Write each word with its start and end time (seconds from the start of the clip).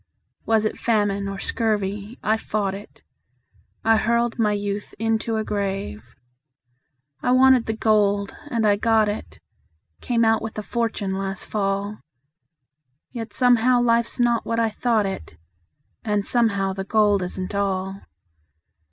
Was 0.47 0.65
it 0.65 0.79
famine 0.79 1.27
or 1.27 1.37
scurvy 1.37 2.17
I 2.23 2.35
fought 2.35 2.73
it; 2.73 3.03
I 3.83 3.97
hurled 3.97 4.39
my 4.39 4.51
youth 4.53 4.95
into 4.97 5.35
a 5.35 5.43
grave. 5.43 6.15
I 7.21 7.29
wanted 7.33 7.67
the 7.67 7.75
gold, 7.77 8.35
and 8.49 8.65
I 8.65 8.77
got 8.77 9.07
it 9.07 9.37
Came 10.01 10.25
out 10.25 10.41
with 10.41 10.57
a 10.57 10.63
fortune 10.63 11.11
last 11.11 11.45
fall, 11.45 11.99
Yet 13.11 13.31
somehow 13.31 13.79
life's 13.79 14.19
not 14.19 14.43
what 14.43 14.59
I 14.59 14.71
thought 14.71 15.05
it, 15.05 15.37
And 16.03 16.25
somehow 16.25 16.73
the 16.73 16.83
gold 16.83 17.21
isn't 17.21 17.53
all. 17.53 18.01